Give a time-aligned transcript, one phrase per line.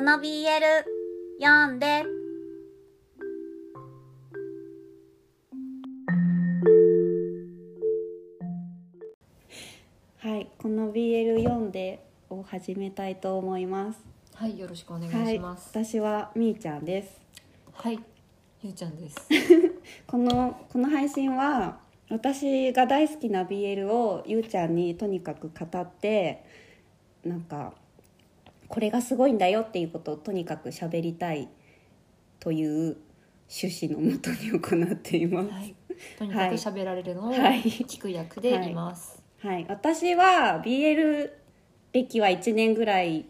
[0.00, 0.48] この BL
[1.42, 2.06] 読んで。
[10.16, 14.00] はい、この BL 読んでを始めたいと思います。
[14.32, 15.68] はい、よろしくお願はいい、します。
[15.68, 17.20] 私はみーちゃんです。
[17.74, 18.00] はい、
[18.62, 19.28] ゆうちゃんです。
[20.08, 21.78] このこの配信は
[22.08, 26.42] 私が大好きな BL をゆうちゃんにとにかく語って
[27.22, 27.74] なんか
[28.70, 31.48] これがすごいんだよっていうことをとにかく喋りたい
[32.38, 32.96] という
[33.52, 35.50] 趣旨のもとに行っています。
[35.50, 35.74] はい、
[36.16, 37.62] とにかく喋られるのをはい。
[37.62, 39.20] 聞く役でいます。
[39.42, 41.30] はい、私は BL
[41.92, 43.26] 歴は1年ぐらい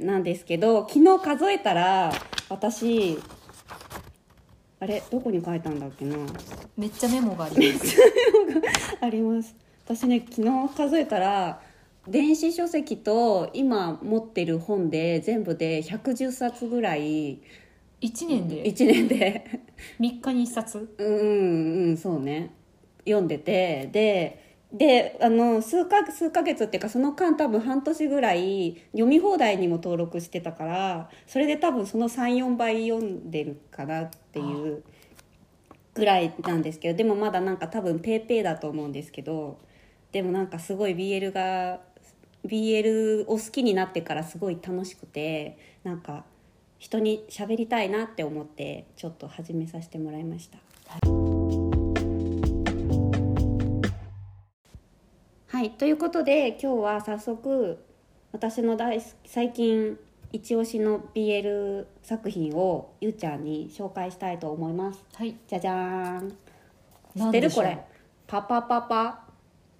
[0.00, 2.12] なんですけど昨日数えたら
[2.48, 3.16] 私
[4.80, 5.02] あれ？
[5.08, 6.16] どこに書いたんだっけな？
[6.76, 7.96] めっちゃメモがあります。
[9.00, 9.54] あります。
[9.84, 11.62] 私ね昨日数えたら
[12.08, 17.40] 電子書籍と今持ってる本で全部で110冊ぐらい
[18.00, 19.62] 一年で？1年で。
[19.98, 20.94] 三日に一冊？
[20.98, 22.50] うんうんうんそうね。
[23.06, 23.88] 読んでて。
[23.92, 34.82] でであの数か数ヶ月っていうかその間多分半年ぐらい読み放題にも登録してたからそれで多分その34倍読んでるかなっていう
[35.94, 39.58] ぐらいなんですけどでもまだなんか多分ペーペーだと思うんですけど
[40.10, 41.78] でもなんかすごい BL が
[42.46, 46.24] BL を好きになってからすごい楽しくてなんか
[46.78, 50.58] 人に喋りたいなって思ってちょっと始めさせてもらいました。
[55.46, 57.78] はい、ということで今日は早速
[58.32, 59.96] 私の大好き最近
[60.32, 65.00] 一押しの BL 作品をゆうちゃんに紹介したいと思います。
[65.14, 65.36] はい。
[65.46, 66.30] じゃじゃーん。
[67.16, 67.78] 知ってるこれ。
[68.26, 69.23] パパパパ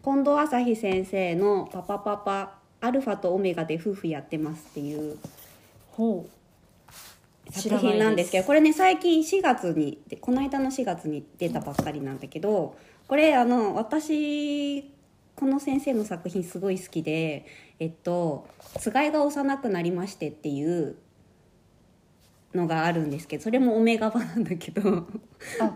[0.05, 5.16] 近藤朝日先生のパパパパアルファとオメガで夫婦やってますっていう
[7.50, 8.47] 作品なんですけどど。
[8.48, 12.76] これね最近4月にでこの間の4月に出たばっかりなんだけど
[13.09, 14.93] これあの私
[15.37, 17.47] この先生の作品すごい好きで
[17.78, 18.47] えっと
[18.78, 20.97] 「つがいが幼くなりまして」っていう
[22.54, 25.06] のがあるんですけどそれもオメガ版なんだけど
[25.62, 25.75] あ、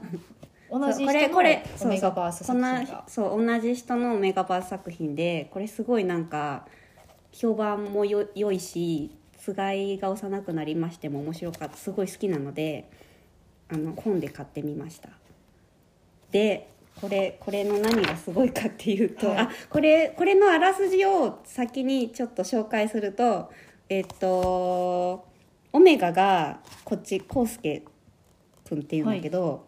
[0.71, 2.61] 同じ人のメガバースそうそう。
[2.61, 3.05] 作品が。
[3.09, 6.67] そう同じ人のオメガバース作品でこれすごいなんか
[7.33, 12.91] 評判もよ良いしつがいが幼くなりましても面白かったすごい好きなので
[13.71, 15.11] あの本で買ってみました。
[16.31, 16.69] で
[17.00, 19.39] これこれの何がすごいかっていうと、はい。
[19.39, 23.53] あこれこれのあらすじを先にちょっと紹介すると
[23.89, 25.25] えっと
[25.73, 27.85] オメガがこっちコウスケ
[28.65, 29.68] 君っていうんだけど、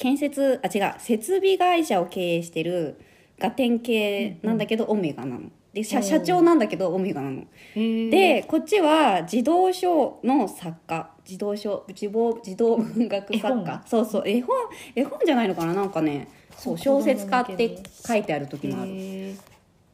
[0.00, 2.98] 建設あ違う設備会社を経営してる
[3.38, 5.50] ガテン系なんだけど、オメガなの。
[5.72, 7.44] で社社長なんだけどオメガなの。
[7.74, 11.10] でこっちは児童書の作家。
[11.24, 13.82] 児童書児童児童文学作家。
[13.86, 14.22] そうそう。
[14.26, 14.56] 絵本
[14.96, 15.74] 絵本じゃないのかな？
[15.74, 16.28] なんかね。
[16.56, 19.36] そう小説家って書いてある時もある、ね。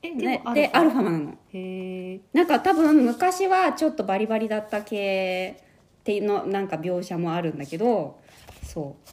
[0.03, 1.31] も、でアルファなの。
[1.53, 2.21] へえ。
[2.33, 5.63] なんか多分昔はちょっとバリバリだった系
[6.01, 8.19] っていうのなんか描写もあるんだけど
[8.63, 9.11] そう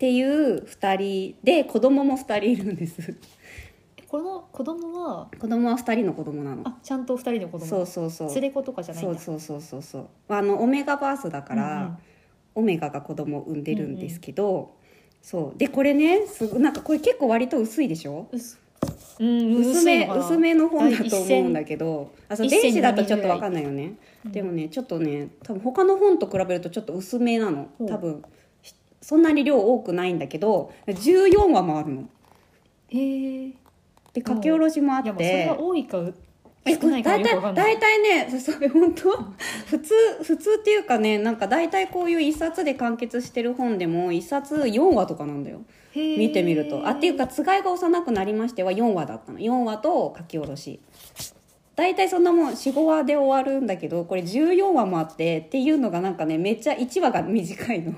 [0.00, 3.18] っていう2人で子供も2人いるんです。
[4.08, 6.62] この子供は、子供は2人の子供なの。
[6.64, 7.66] あ、ちゃんと二人の子供。
[7.66, 8.34] そうそうそう。
[8.34, 9.18] 連れ子とかじゃないんだ。
[9.18, 10.34] そうそうそうそうそう。
[10.34, 11.96] あのオメガバースだから、うんうん。
[12.54, 14.74] オメガが子供を産んでるんですけど、
[15.20, 15.58] そう。
[15.58, 18.26] でこれねすごなんかこれ結構割と薄いでしょ？
[19.20, 22.10] うん、薄め薄めの本だと思うんだけど。
[22.30, 24.32] あそう電子だとちょっと分かんないよね、うん。
[24.32, 27.68] でもねちょっとね多分他の本と比べるとちょっと薄めなの。
[27.86, 28.22] 多分。
[28.22, 28.39] し
[29.10, 32.08] そんなに量多くないんだけど14話もあるの。
[32.90, 33.48] へえ。
[34.12, 35.46] で書き下ろしもあって。
[35.46, 35.98] が多いか
[36.64, 39.10] え少ないか大よ大体ねそそれ 本当？
[39.66, 45.62] 普通普通っていうかねなんか大体こういう一冊で完結してる本でも一冊4話とかなんだよ。
[45.92, 46.86] 見てみると。
[46.86, 49.40] あっていうかつがいが幼くなりましては4話だったの。
[49.40, 50.78] 4話と書き下ろし
[51.80, 57.92] 大体そんなもん45話で終わるんだけどこれ14話もあってっていうのがなんかねめっちゃ1話が短いの。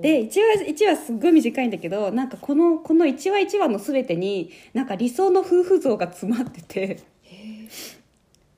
[0.00, 6.98] で1話1話すっごい短いんだけどなんかこのこの1話1話の全てになんか理想の夫婦像が詰まってて。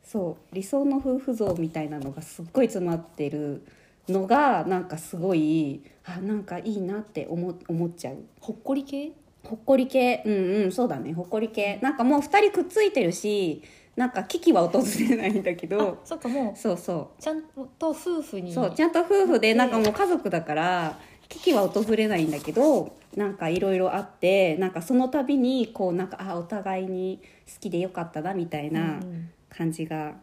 [0.04, 0.54] そう。
[0.54, 3.66] 理想の夫婦像みたいなのがすっごい詰まってる
[4.08, 8.18] のがなんかすごいあなんかいいなって思思っちゃう。
[8.40, 9.10] ほっこり系？
[9.42, 10.22] ほっこり系。
[10.24, 10.32] うん
[10.64, 11.12] うんそうだね。
[11.12, 11.80] ほっこり系。
[11.82, 13.62] なんかもう2人くっついてるし
[13.96, 17.22] なんか危機は訪れないんだけあどそっかもそうそう。
[17.22, 18.52] ちゃんと夫婦に。
[18.52, 20.98] そうちゃんと夫婦でなんかもう家族だから
[21.28, 27.20] 危機は訪れないんだけどなんかいろいろあってなんかその度にこうなんかあお互いに
[27.52, 30.14] 好きでよかったなみたいなうん感じが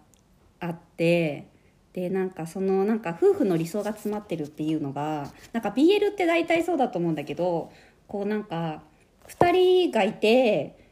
[0.59, 1.47] あって
[1.93, 7.71] でなんかそのなんか夫婦の理想が詰まってるっていうのがなんか BL って大体そうだと思うんだけど
[8.07, 8.83] こうなんか
[9.27, 10.82] 2人がいて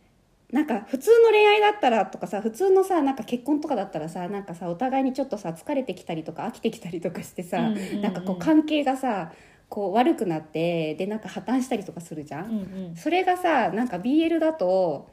[0.51, 8.01] なんか普通の恋愛だったらとかさ普通のさなんか結婚とかだったらさなんかさお互いにちょっとさ疲れてきたりとか飽きてきたりとかしてさ、うんうんうん。
[8.01, 9.31] なんかこう関係がさ
[9.69, 12.45] こう悪くなってでなんか破綻したりとかするじゃん。
[12.45, 12.95] うんうん。
[12.95, 15.09] それがさなんか BL だと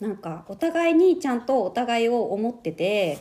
[0.00, 3.18] なんかお互いにちゃんとお互いを思ってて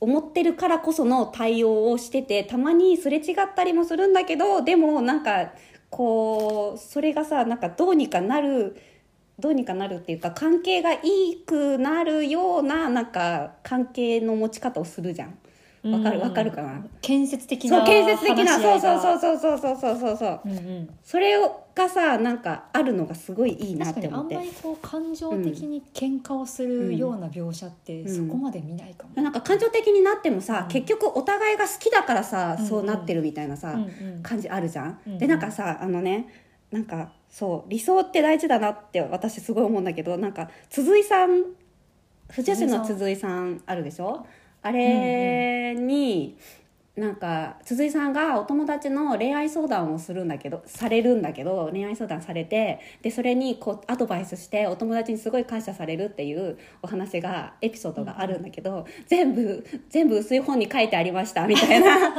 [0.00, 5.52] 思ってるからこその対応をしててたまにすれ違ったりもするんだけどでもなんか
[5.90, 8.76] こうそれがさなんかどうにかなる
[9.38, 11.00] どうにかなるっていうか関係がい
[11.32, 15.38] いくなるようななんか関係の持ち方をするじゃん。
[15.84, 16.20] わかる？
[16.20, 16.84] わかるかな？
[17.00, 20.40] 建設的なそう建設的なそうそうそううそうそうそうそうそうそう。
[20.44, 20.90] うんうん。
[21.04, 21.34] それ
[21.76, 28.26] がさなんかあるのがすごいいいなっ確かにあて思ってんまりこう感情的に喧嘩をするような描写ってうん。
[28.26, 30.68] そこまで見ないかも、なんか感情的になってもさ、うん。
[30.68, 33.86] 結局お互いが好きだからさ、うんそうなってるみたいなさ、うんう
[34.18, 35.18] ん感じあるじゃん、うん。
[35.18, 36.26] でなんかさあのね
[36.76, 41.44] なんかそう理想って大事だなって私すごい思うんだけどなんか鈴井さん
[42.28, 44.26] 富士市の鈴井さんあるでしょ？
[44.60, 46.36] あれに、
[46.96, 62.12] なんか鈴井さんがお友達の恋愛相談をするんだけどされるんだけど恋愛相談されてでそれにこうアドバイスしてお友達にすごい感謝されるっていうお話がエピソードがあるんだけど、全部全部薄い本に書いてありましたみたいな。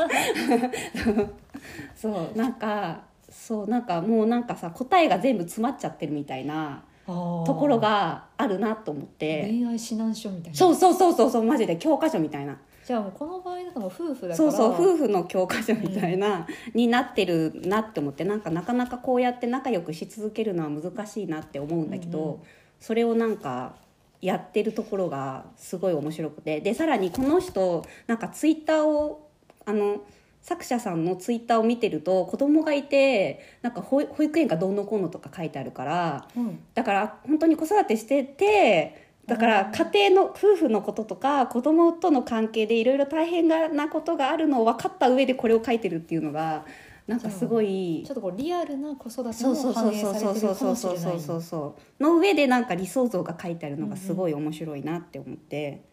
[1.96, 9.44] そうなんかそうなんかもうなんかさ答えが全部詰まっちゃってるみたいなとところがあるなと思って。
[9.44, 10.58] 恋愛指南書みたいな。
[10.58, 12.58] そうそうそうそうそうマジで教科書みたいな。
[12.86, 14.36] じゃあもうこの場合だともう夫婦だから。
[14.36, 22.40] そうそう夫婦の教科書みたいな、になってるなって思ってなんかなかなかこうやって仲良くし続けるのは難しいなって思うんだけど、うんうん。
[22.80, 23.76] それをなんか
[24.22, 26.60] やってるところがすごい面白くて。
[26.60, 29.30] でさらにこの人なんかツイッターを
[29.66, 30.02] あの
[30.48, 36.60] 作者さんのツイッターを見てると子供がいてなんか保保育園がどうのこうのとか書いてあるからうん。
[36.74, 46.64] だから本当に子育てしててだから家庭の夫婦のこととか子供との関係でいろいろ大変なことがあるのを分かった上でこれを書いてるっていうのが
[47.08, 52.04] なんかすごいちょっとこうリアルな子育てそうそうも反映そうそうされてるかそうそうもしれないそうそうそうそう。
[52.04, 55.84] の上でなんか理想像が書いてあるのがすごい面白いなって思って、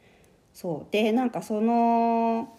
[0.52, 0.92] そう。
[0.92, 2.56] でなんかその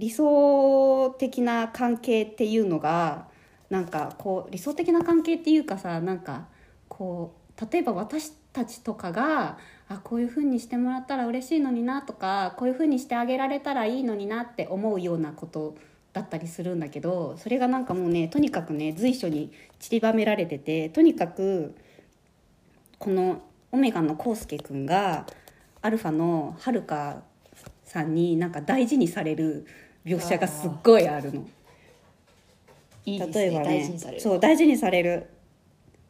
[0.00, 3.28] 理想的な関係っていうのが
[3.68, 6.46] なんかこう理想的な関係っていうかさなんか
[6.88, 9.58] こう例えば私たちとかが
[9.90, 15.76] あこういう風にしてもらったら嬉しいのになとかこういう風にしてあげられたらいいのになって思うようなこと
[16.14, 21.76] だったりするんだけどそれがなんかもうねとにかくね随所に散りばめられててとにかく
[22.98, 25.26] このオメガのコウスケくんが
[25.82, 27.22] アルファのはるか
[27.84, 29.66] さんになんか大事にされる
[30.04, 31.46] 描写がすっごいあるの。
[33.06, 33.44] いいですね。
[33.46, 35.26] 例えばね大事にされるそう大事にされる。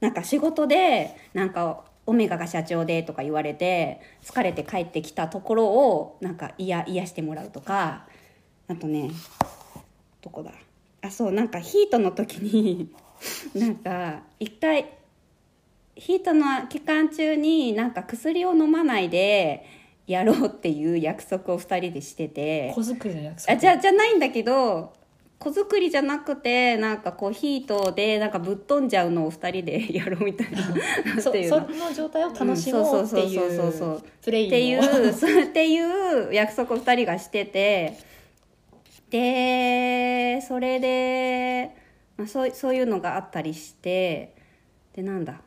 [0.00, 8.06] なんか仕事でなんかオメガが社長でとか言われて疲れて帰ってきたところをなんか癒癒してもらうとか
[8.68, 9.10] あとね
[10.22, 10.52] どこだ？
[11.02, 12.90] あそうなんかヒートの時に
[13.54, 14.86] なんか一回
[15.96, 19.66] ヒートの期間中になんか薬を飲まないで
[20.10, 22.72] やろうっていう約束を2人でしてて。
[22.74, 23.52] 子作りの約束？
[23.52, 24.92] あじゃじゃないんだけど
[25.38, 31.66] 子作りじゃなくてなんかこうヒートでなんかぶっ飛んじゃうのを2人で やろうみたいなそっていうの？
[31.66, 33.96] その状態を楽しもうっていうんそうそうそうそう。
[33.96, 37.96] うプレイっていのうそうっていう約束を2人がしてて。
[39.10, 41.74] でそれで、
[42.16, 44.34] まあ、そうそういうのがあったりして。
[44.94, 45.40] でなんだ？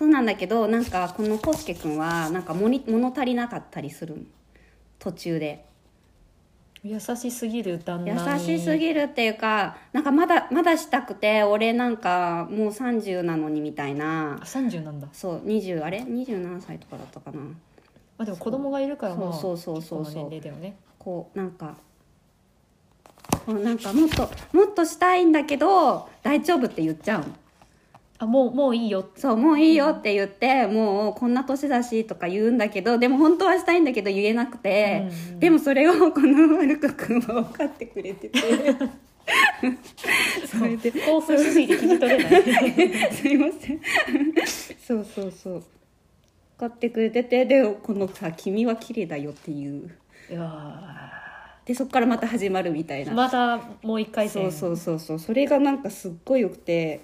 [0.00, 4.22] そうなんだけどなんかこのコウスケ君はなんか物物足りなかったりするの？
[4.98, 5.66] 途中で。
[6.82, 8.40] 優しすぎる旦優那に。
[8.42, 14.38] しすぎるっていうかなんかまだまだしたくて俺なんかもう30なのにみたいな。
[14.40, 17.38] あ30なんだ、そう20あれ？27歳とかだったかな。
[17.40, 17.52] ま
[18.20, 20.14] あ、でも子供がいるからまあそうそうそうそう。
[20.14, 20.76] 結構な年齢だよね。
[20.98, 21.76] こうなんか
[23.44, 27.26] こうなんかもっともっとしたいんだけど大丈夫って言っちゃうの
[28.22, 29.08] あもうもういいよ。
[29.16, 38.38] そうもういいよって言ってもうこんな年だしとか言うんだけどでも本当はしたいんだけど言えなくて、うんうんでもそれをこのはるかくんは分かってくれてて。
[40.46, 42.42] それで興奮しすぎて聞き取れない。
[43.14, 43.80] すいません。
[44.86, 45.54] そうそうそう。
[45.54, 45.62] 分
[46.58, 49.88] かってくれててでこのさ「君は綺麗だよ」っていう。
[50.30, 51.10] いや
[51.64, 54.52] でそこからまた始まるみたいな、ーまたもう一回戦。
[54.52, 55.18] そうそうそうそう。
[55.18, 57.00] それがなんかすっごいよくて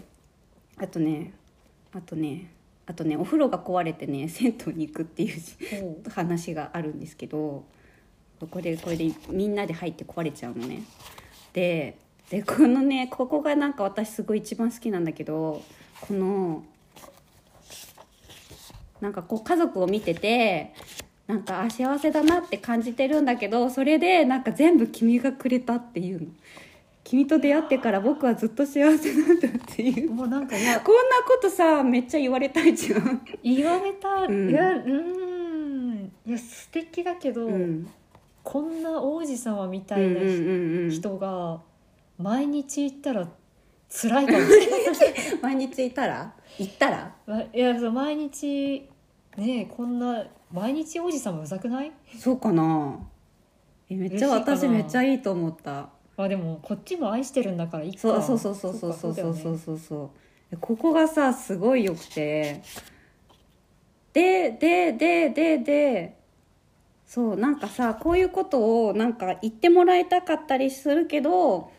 [0.78, 1.32] あとね
[1.92, 2.50] あとね
[2.86, 7.64] あとねお風呂が壊れてね 銭湯に行くっていう話があるんですけど
[8.50, 10.82] これこれでみんなで入って壊れちゃうのね。
[11.52, 11.96] で
[12.30, 15.62] でこのねここがなんか私すごい一番好きなんだけど
[16.00, 16.64] この
[19.00, 20.74] なんかこう家族を見てて
[21.26, 26.28] なんかあ幸せだなって感じてるんだけどそれでなんか全部君がくれたっていうの
[27.08, 30.10] 君と出会ってから僕はずっと幸せなんだっていう。
[30.10, 33.24] もうなんかいやこんなことさめっちゃ言われたいじゃん。
[33.44, 34.50] 言われた、うん。
[34.50, 36.12] いやうーん。
[36.26, 37.88] いや素敵だけど、うん。
[38.42, 40.20] こんな王子様みたいな
[40.90, 41.60] 人が
[42.18, 43.28] 毎日行ったら
[43.88, 44.80] 辛いかもしれない
[45.42, 46.34] 毎日いたら？
[46.58, 47.14] 行ったら？
[47.24, 48.88] まいやそう毎日
[49.36, 51.92] ねえこんな毎日王子様うざくない？
[52.18, 52.98] そうかな。
[53.88, 55.70] えめっちゃ私めっちゃいいと思った。
[55.72, 58.00] まあでもこっちも愛してるんだからいいか。
[58.00, 60.10] そうそうそうそうそうそうそうそううそうそ
[60.52, 60.56] う。
[60.58, 62.62] ここがさすごいよくて。
[64.12, 66.16] ででででで
[67.04, 71.70] そうなんかさこういうことをなんか言ってもらいたかったりするけど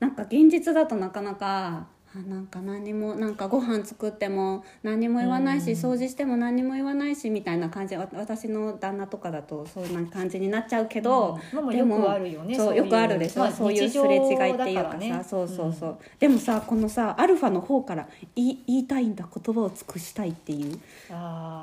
[0.00, 5.78] なんか現実だとなかなかあなんか何にもなんかご飯作っても何にも言わないし、うん。
[5.78, 7.96] 掃除しても何にも言わないしみたいな感じ。
[7.96, 15.24] わ私の旦那とかだとそういう感じになっちゃうけど、まあまあでもよくあるよねそういよくあるでしょ、まあそういうすれ違いっていうかさ。
[15.24, 20.78] そうそうそう、でもさこのさアルファの方から言い言いたいんだ言葉を尽くしたいっていう。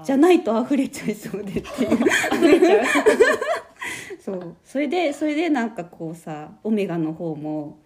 [0.03, 1.95] じゃないと溢れちゃいそうでっていう。
[2.35, 2.85] 溢れちゃう。
[4.23, 4.55] そう。
[4.65, 7.77] それでそれでなんかこうさオメガの方も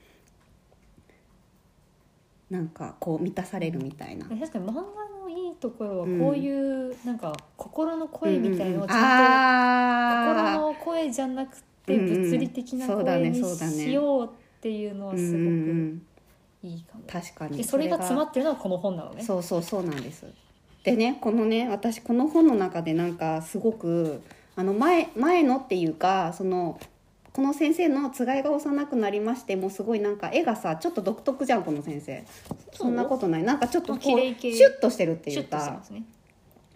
[2.50, 4.26] なんかこう満たされるみたいな。
[4.26, 14.30] 確かに漫画のいいところはこういう、なんか心の声みたいのをちゃんと、あ心の声じゃなくてうんうん物理的な声にしようっ
[14.62, 16.02] ていうのはすごくん
[16.64, 17.58] いいかも、確かに。
[17.58, 19.24] でそれが詰まっってるのはこの本なのね。
[19.24, 20.26] そうそうそうなんです。
[20.84, 24.22] でねこのね私この本の中でなんかすごく
[24.56, 26.80] あの前前のっていうかその
[27.36, 32.24] この先生のつがいが幼くなりましてもうすごいなんか絵がさちょっと独特じゃんこの先生。
[32.72, 33.44] そんなことない。
[33.44, 35.82] なんかちょっとこうシュッとしてるっていうか。
[35.92, 36.04] ね、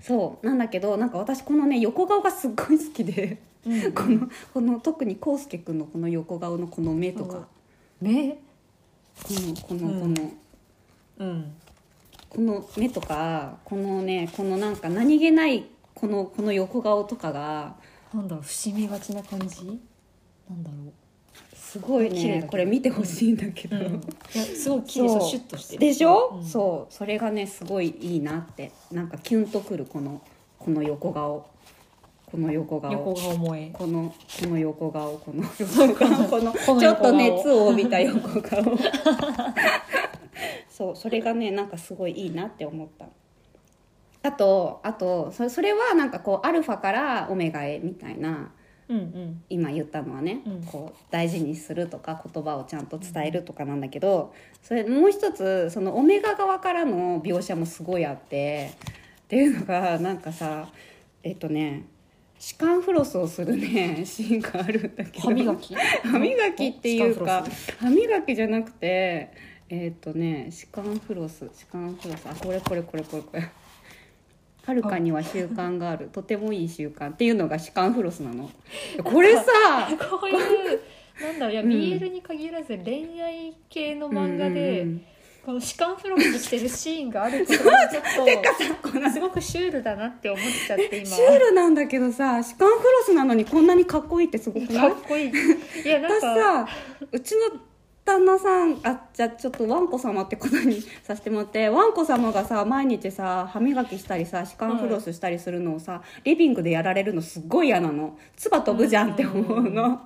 [0.02, 0.46] そう。
[0.46, 3.42] なんだけどなんか私このね横顔がすっごい好きで。
[3.66, 3.94] うん。
[3.94, 7.48] このこの特に康介くんのこの横顔のこの目とか。
[8.02, 8.32] 目？
[9.24, 10.02] このこのうん。
[10.02, 10.32] この、
[11.20, 11.56] うん。
[12.28, 17.78] この目とかこのねこのなんか何気ないこのこの横顔とかが。
[18.14, 19.80] なんだろう伏みがちな感じ？
[20.50, 20.92] なんだろ
[21.54, 25.22] すごいねこれ見てほしいんだけど、う、うん、いやすごい綺麗。
[25.22, 25.80] シュッとしてる。
[25.80, 26.44] でしょ、うん。
[26.44, 26.94] そう。
[26.94, 28.72] それがねすごいいいなって。
[28.92, 30.20] なんかキュンとくるこの
[30.58, 31.48] この横顔。
[32.26, 32.92] この横顔。
[32.92, 33.70] 横顔萌え。
[33.72, 35.18] このこの横顔。
[35.20, 36.80] この横顔このこの横顔。
[36.80, 38.64] ちょっと熱を帯びた横顔。
[40.70, 40.96] そう。
[40.96, 43.06] それがねなんかすごいいいなって思った。
[44.24, 48.52] あとあとそそれはなんかこうアルファからオメガへみたいな
[48.90, 49.44] うんうん。
[49.50, 50.64] 今言ったのはね、うん。
[50.64, 58.74] こう大事にするとか言葉をちゃんと伝えるとかなんだけどそれもう一つそのオメガ側からの描写もすごいあって
[59.22, 60.68] っていうのがなんかさ
[61.24, 61.86] えっとね
[62.40, 65.28] 歯間フロスをするねシーンがあるんだけど。
[65.28, 65.76] 歯磨き？
[65.76, 67.46] 歯磨きっていうか
[67.80, 69.32] 歯磨きじゃなくて
[69.70, 72.26] えっとね歯間フロス歯間フロス。
[72.26, 73.50] あこれこれこれこれこれ
[74.70, 76.10] はるかには習慣がある。
[76.14, 78.50] とてもいい習慣っていうのが歯間フロスなの。
[79.04, 79.44] これさ
[80.10, 80.34] こうい
[80.76, 80.80] う
[81.22, 81.70] なんだろういや、うん。
[81.70, 85.02] BL に限らず恋愛系の漫画で、うんうんうん。
[85.46, 88.04] この歯間フロスしてるシーンがあることがちょっ
[89.04, 91.06] と すごくシュールだなって思っちゃって今。
[91.08, 94.90] シュールなんだけどさ歯間フロスなのにこんなにかっこいいってすごくない？
[94.92, 95.32] かっこいい。
[95.84, 96.68] いやなん私かさ
[97.12, 97.60] うちの
[98.10, 108.18] 旦那さんあじゃあちょっとワンコ様ってことにさせてもらってワンコ様がさ毎日さ歯磨きしたりさ歯間フロスしたりするのをさ、リビングでやられるのすっごい嫌なの。
[108.36, 110.02] 唾飛ぶじゃんって思うの、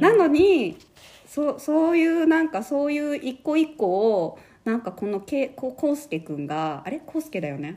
[0.00, 0.78] なのに
[1.26, 7.00] そそういうなんかそういう一個一個をなんかこのけここうすけくんがあれ？
[7.04, 7.74] こうすけだよね？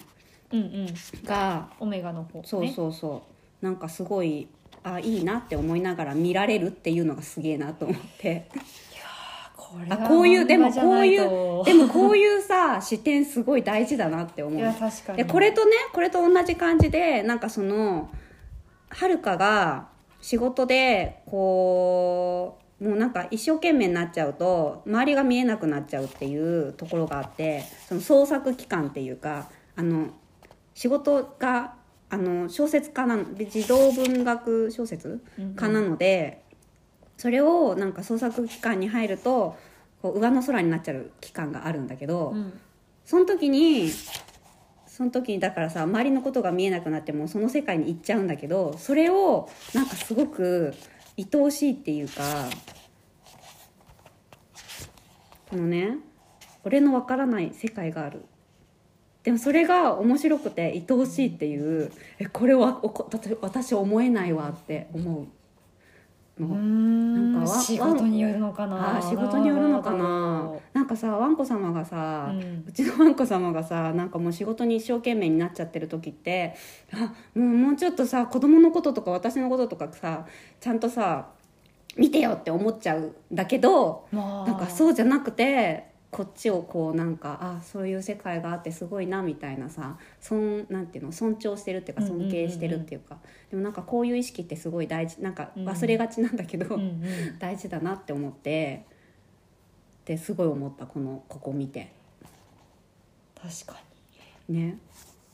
[0.54, 0.88] うんうん。
[1.25, 3.24] がオメガの方、ね、そうそうそ
[3.62, 3.66] う。
[3.66, 4.48] なんかすごい
[4.84, 8.48] あいいなって思いながら見られるっていうのがすげえなと思って
[9.89, 14.60] あこういうでもこういうとでもこういうさ視点すごい大事だなって思う。
[14.60, 15.17] いや確かに。
[15.20, 18.10] でこれとねこれと同じ感じでなんかその
[18.89, 19.88] はるかが
[20.22, 30.10] 仕事でこうもうなんか一生懸命になっちゃうと周りが見えなくなっちゃうっていうところがあってその創作期間っていうかあの
[30.74, 31.75] 仕事が
[32.10, 35.24] あの小説家なので児童文学小説
[35.55, 36.44] 家なので、
[37.17, 39.55] それをなんか創作期間に入ると
[40.01, 42.60] こう上の空になっちゃう期間があるんだけど、うん。
[43.05, 43.91] その時に
[44.88, 50.74] その時にだからさ周りのことが見えなくなってもうその世界に行っちゃうんだけどそれをなんかすごく
[51.17, 52.24] 愛おしいっていうか
[55.50, 55.98] このね
[56.63, 58.25] 俺のわからない世界がある。
[59.24, 62.81] でもそれが面白くて愛おしいっていうえこれは
[63.41, 65.27] 私思えないわって思う
[66.39, 67.34] の、ん。
[67.34, 69.00] なんかわ仕事によるのかな。
[69.01, 70.51] 仕事によるのかな。
[70.74, 76.56] なんかさわんこ様がさ、ううんちのわんこ様がさなんかもう仕事に一生懸命になっちゃってる時って
[76.94, 80.25] あもうもうちょっとさ子供のこととか私のこととかさ
[80.60, 81.30] ちゃんとさ
[81.98, 84.48] 見てよって思っちゃうんだけどまあ。
[84.48, 93.17] なんかそうじゃなくてこっちをこうなんかあそういう世界があってすごいなみたいなさ尊なんていうの尊重してるっていうか尊敬してるっていうか、
[93.51, 97.01] でもなんかこういう意識ってすごい大事なんか忘れがちなんだけど、うんうん。
[97.38, 98.86] 大事だなって思って
[100.05, 101.91] ですごい思ったこのここ見て。
[103.36, 103.84] 確か
[104.48, 104.77] ね。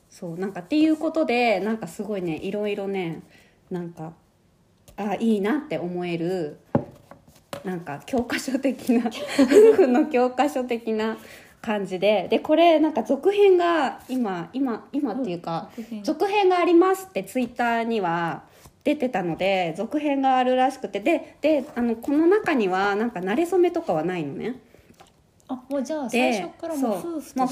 [0.10, 3.22] そうなんかっていうことでなんかすごいねいろいろね
[3.70, 4.14] なんか
[4.98, 6.58] あいいなって思える
[7.64, 11.18] なんか教科書的な夫婦の教科書的な
[11.62, 16.04] 感じででこれなんか続編が今今今っていうか、続編。
[16.04, 18.44] 続編がありますってツイッターには
[18.84, 24.60] 出てたので続編があるらしくてでであのこの中にはなんか慣れ初めとかはないのね。
[25.48, 27.48] あもうじゃあ最で初からもうそう夫婦としてもう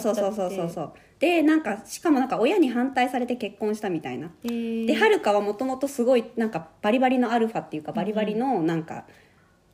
[0.00, 0.92] そうそうそうそうそう。
[1.20, 4.30] でなんかしかもなんか親に反対されて結婚したみたいな。
[4.44, 4.86] えー。
[4.86, 9.04] ではるかはもともとすごいなんかバリバリのアルファっていうかバリバリのなんか、しゃ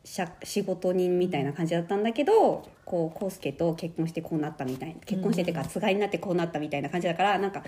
[0.05, 7.63] 仕事人みたいな感じだったんだけどこう康介と結婚してこうなったみたいな結婚してってかつがいになってこうなったみたいな感じだからなんか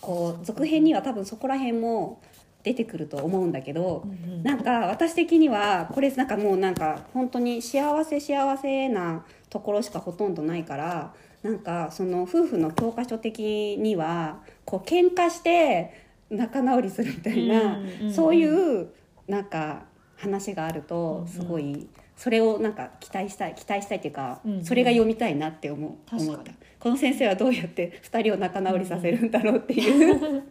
[0.00, 2.20] こう続編には多分そこら辺も
[2.62, 4.42] 出てくると思うんだけど、うんうん。
[4.42, 15.92] なんか私的にはこれなんかもうなんか本当に幸せ幸せなところしかほとんどないからなんかその夫婦の教科書的にはこう喧嘩して
[16.30, 18.12] 仲直りするみたいな、うんうんうん。
[18.14, 18.46] そうい
[18.82, 18.88] う
[19.28, 19.84] なんか
[20.24, 21.28] 話があるうんとうん。
[21.28, 24.64] すごいそれをなんか期待したい期待したいっていうか、うんうん。
[24.64, 26.52] それが読みたいなって思う思った。
[26.78, 30.42] この先生はどうやって2人を仲直りさせるんだろうっていう、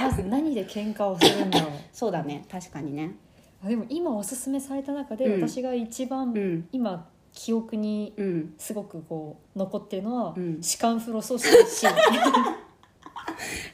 [0.00, 1.70] まず何で喧嘩をするんだろう。
[1.92, 2.44] そうだね。
[2.50, 3.14] 確かにね。
[3.64, 5.40] あでも今おすすめされた中でうん。
[5.42, 6.68] 私が一番うん。
[6.72, 8.54] 今記憶にうん。
[8.58, 10.58] すごくこう残ってるのはうん。
[10.60, 12.62] 歯間風呂阻止シーン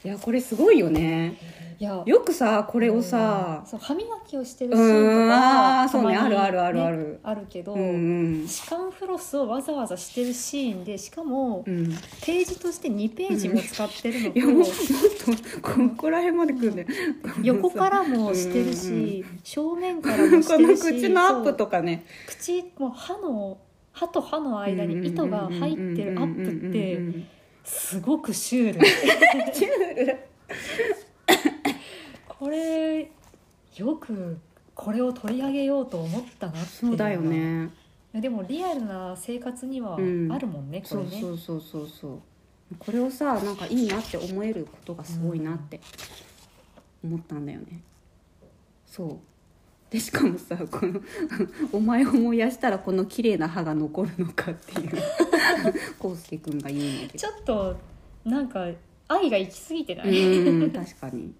[0.03, 1.35] いやこれすごいよね
[1.79, 2.03] いや。
[2.05, 3.63] よくさこれをさ。
[3.65, 5.85] そう歯磨きをしてるシーンとか。
[5.85, 6.17] ーそうね。
[6.17, 7.19] あるあるあるある。
[7.23, 11.79] あるけど、うん歯間フロスをわざわざしてるシーンでしかもうん。
[11.79, 11.89] うん
[12.21, 14.47] ページとして2ページも使ってるの。
[14.47, 16.85] もうもっととここら辺までくるね。
[17.43, 22.05] 横からもしてるし正面からもしてるし口のアップとかね。
[22.27, 23.57] 口もう歯の
[23.93, 27.25] 歯と歯の間に糸が入ってるアップって
[27.63, 28.85] すごくシュール。
[29.55, 30.19] シュール
[32.39, 33.11] これ
[33.75, 34.37] よく
[34.73, 37.69] これを取り上げようと思ったなっていそうだよね。
[38.13, 40.27] でもリアルな生活にはあうん。
[40.29, 41.19] るもんね、こそうれね。
[41.19, 42.19] そうそうそうそう。
[42.79, 45.81] これをさなんかいいなって思えることがすごいなって
[47.03, 47.81] 思ったんだよね。
[48.87, 49.17] そう。
[49.91, 51.01] でしかもさこの
[51.73, 54.91] 「お前を燃やしたらこの綺麗な歯が残るのか」っていう。
[56.01, 57.19] 康介君が言うんだけど。
[57.19, 57.75] ちょっと
[58.23, 58.65] なんか
[59.09, 61.33] 愛が行き過ぎてない、うん確かに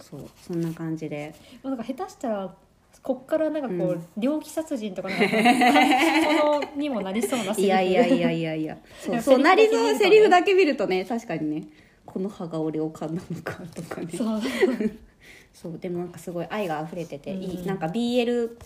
[0.00, 1.34] そうそんな感じで。
[1.62, 2.54] なんか下手したら
[3.02, 4.04] こっからなんかこう、うん。
[4.16, 7.62] 猟奇殺人とかなんかものにもなりそうなセリフ。
[7.62, 8.78] いやいやいやいやいや。
[9.00, 11.68] そうそうなりそうセリフだだけ見るとね確かにね
[12.04, 14.08] この歯が俺を噛んだのかとかね。
[14.16, 14.40] そう。
[15.52, 18.58] そうでもなんかすごい愛が溢れてていい、うんなんか BL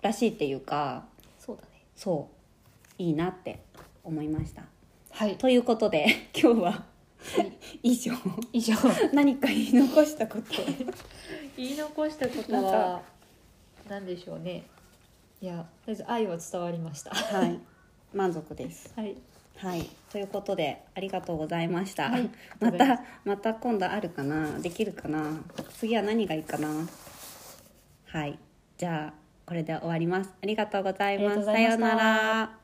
[0.00, 1.04] らしいっていうか
[1.38, 1.68] そうだね。
[1.94, 2.30] そ
[2.98, 3.60] ういいなって
[4.02, 4.62] 思いました。
[5.10, 5.36] はい。
[5.36, 6.93] ということで今日は
[7.82, 8.12] 以上。
[8.52, 8.74] 以上。
[9.12, 10.44] 何か言い残したこと。
[11.56, 13.02] 言い残したことはか
[13.88, 14.64] 何でしょうね。
[15.40, 17.14] いやとりあえず愛は伝わりました。
[17.14, 17.58] はい。
[18.12, 18.92] 満足です。
[18.96, 19.16] はい。
[19.56, 19.88] はい。
[20.10, 22.30] ということでありがとうございました、はい。
[22.60, 24.58] またまた今度あるかな？
[24.58, 25.40] できるかな？
[25.78, 26.68] 次は何がいいかな？
[28.06, 28.38] はい。
[28.76, 29.14] じゃあ
[29.46, 30.32] これで終わります。
[30.42, 31.44] ありがとうございます。
[31.44, 32.63] さようなら